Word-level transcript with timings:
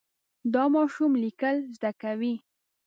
دا 0.53 0.63
ماشوم 0.73 1.11
لیکل 1.23 1.55
زده 1.75 1.91
کوي. 2.01 2.35